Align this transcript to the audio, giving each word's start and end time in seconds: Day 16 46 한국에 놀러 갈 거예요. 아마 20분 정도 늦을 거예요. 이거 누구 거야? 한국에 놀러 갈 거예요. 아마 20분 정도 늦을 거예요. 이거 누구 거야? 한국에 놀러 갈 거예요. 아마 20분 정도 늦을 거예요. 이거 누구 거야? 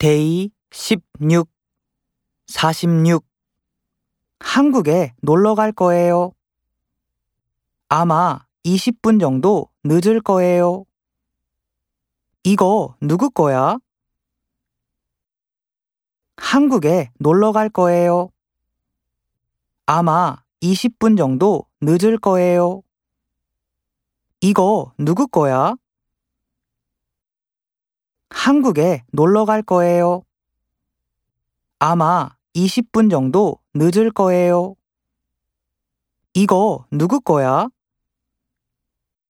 Day 0.00 0.50
16 0.70 1.46
46 2.46 3.22
한국에 4.38 5.12
놀러 5.20 5.54
갈 5.54 5.72
거예요. 5.72 6.32
아마 7.90 8.46
20분 8.64 9.20
정도 9.20 9.68
늦을 9.84 10.22
거예요. 10.22 10.86
이거 12.44 12.96
누구 13.02 13.28
거야? 13.28 13.76
한국에 16.38 17.10
놀러 17.18 17.52
갈 17.52 17.68
거예요. 17.68 18.30
아마 19.84 20.42
20분 20.62 21.18
정도 21.18 21.66
늦을 21.82 22.16
거예요. 22.16 22.80
이거 24.40 24.94
누구 24.96 25.28
거야? 25.28 25.74
한국에 28.40 29.04
놀러 29.12 29.44
갈 29.44 29.60
거예요. 29.60 30.22
아마 31.78 32.30
20분 32.54 33.10
정도 33.10 33.58
늦을 33.74 34.10
거예요. 34.10 34.76
이거 36.32 36.86
누구 36.90 37.20
거야? 37.20 37.68